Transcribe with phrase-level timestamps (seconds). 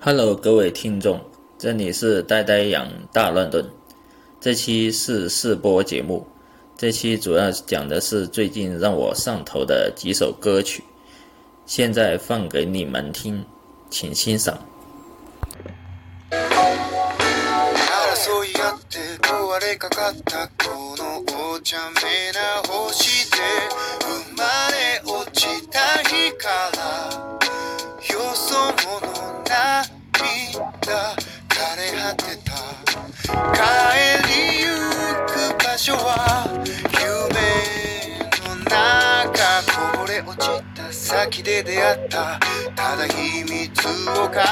[0.00, 1.20] Hello，各位听众，
[1.58, 3.68] 这里是呆呆养大乱炖，
[4.40, 6.24] 这期是试播节目，
[6.76, 10.84] 这期主要讲的是最近让我上头的几首歌曲，
[11.66, 13.44] 现在放给你们听，
[13.90, 14.56] 请欣赏。
[41.48, 42.38] で出会った。
[42.76, 44.42] ただ秘密を抱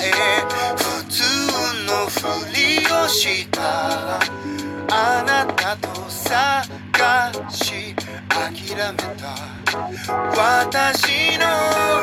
[0.00, 0.12] え
[0.76, 1.24] 普通
[1.88, 2.22] のふ
[2.54, 4.20] りをした。
[4.88, 6.62] あなたと探
[7.50, 7.96] し
[8.28, 9.34] 諦めた。
[10.36, 11.44] 私の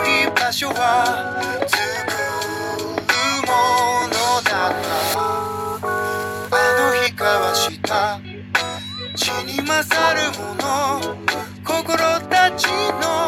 [0.03, 1.79] 居場所は作
[2.11, 2.19] る
[3.47, 3.51] も
[4.09, 4.11] の
[4.43, 4.73] だっ
[5.13, 5.19] た。
[6.51, 8.19] あの日交わした。
[9.15, 9.79] 血に勝
[10.19, 10.63] るもの。
[11.63, 11.97] 心
[12.29, 13.22] たちの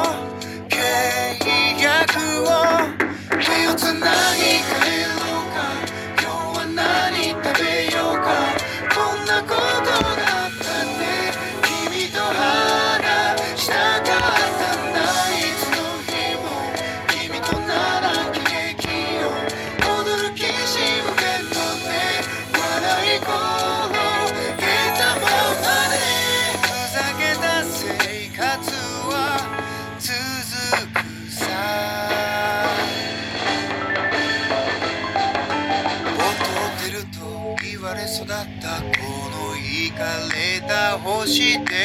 [41.25, 41.84] して？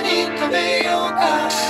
[0.00, 1.69] bonito meu cara.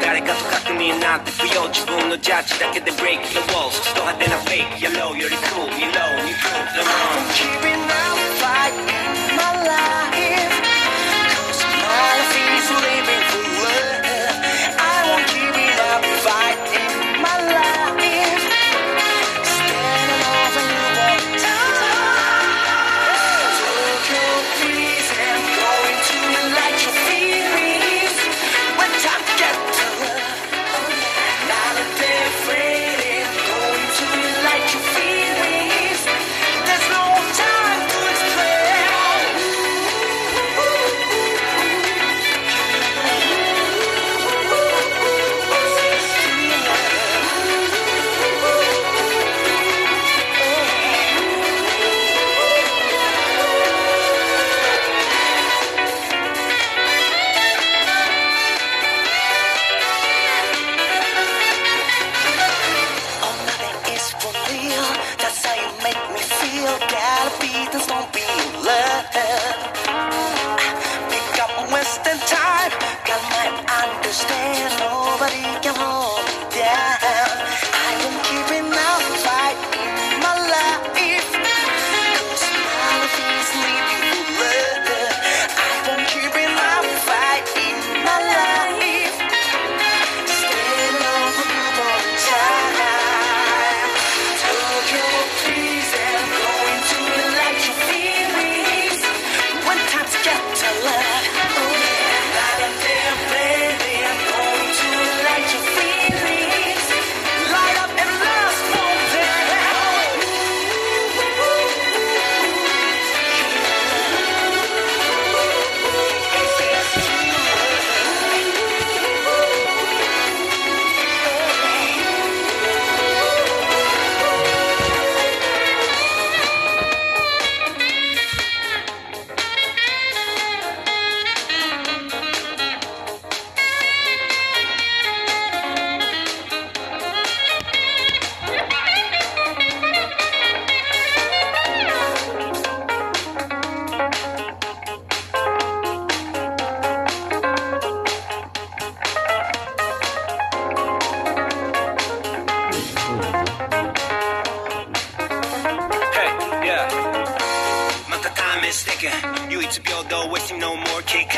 [0.00, 3.80] 誰かと確認なんて不要自分のジャッジだけで break the walls.
[3.94, 7.24] ド派手なフェイク cool you know you prove the wrong.
[9.36, 10.54] My life.
[11.32, 13.57] Cause my life is living for you
[72.70, 74.97] might, I might understand.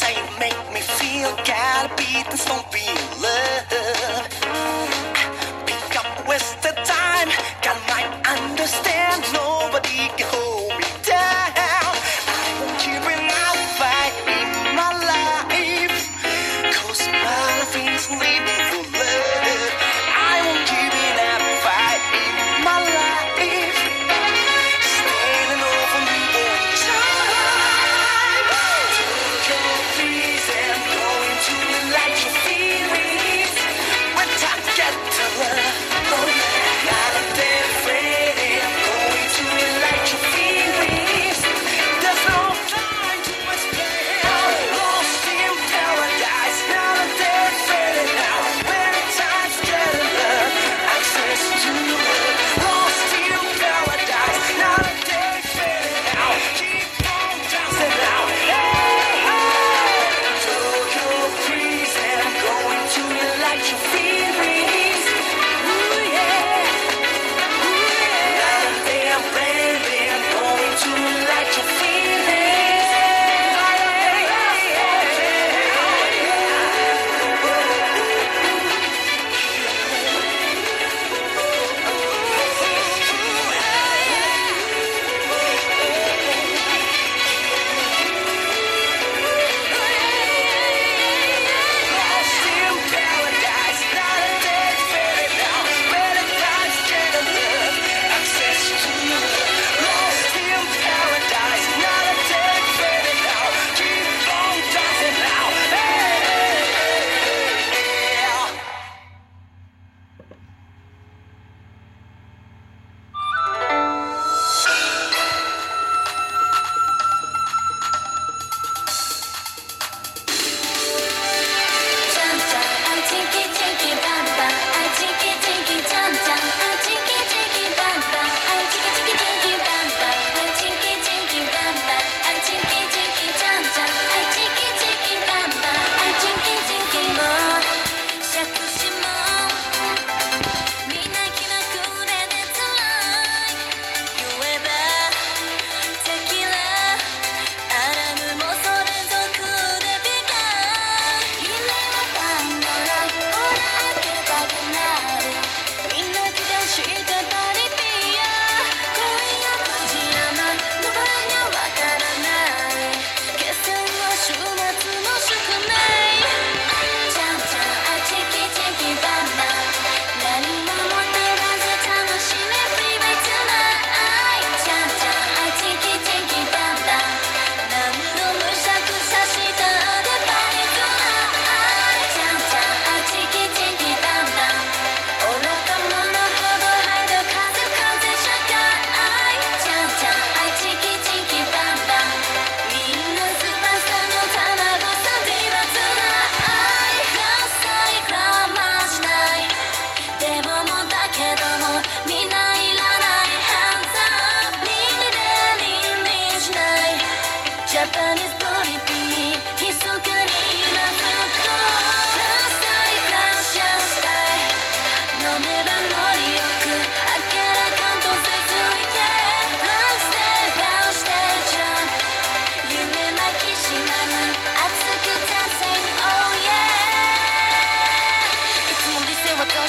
[0.00, 1.30] How you make me feel.
[1.44, 2.84] Gotta beat this, don't be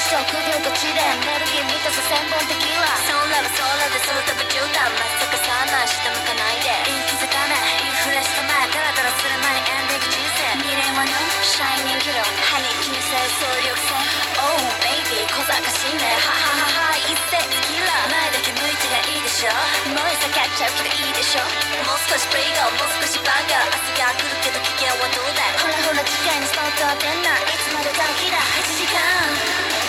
[0.06, 6.70] 性はどうして臆病と知でエネルギー満たす千本テキーラ空は空で空飛ぶ絨毯まさかさない下向かないで。
[7.10, 7.82] 気づかない。
[7.82, 10.46] インフレした前ダラダラする前にエンディング人生。
[10.62, 11.10] 未練はの
[11.42, 13.98] シャイニングロ歯に気にせず総力戦。
[14.46, 16.06] Oh baby 小賢しいね。
[16.22, 19.50] はははは一世キラ前だけ向いてりゃいいでしょ。
[19.90, 21.42] もう避けちゃうけどいいでしょ。
[21.82, 23.74] もう少しプレイガーもう少しバンガー。
[23.74, 27.34] 明日が来るけど危険はどうだほらほら次回にスタート当てんな。
[27.42, 29.85] いつまで短期だ8時間。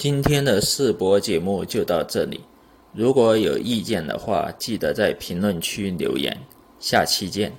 [0.00, 2.40] 今天的试播节目就到这里，
[2.94, 6.34] 如果有意见的话，记得在评论区留言。
[6.78, 7.52] 下期见。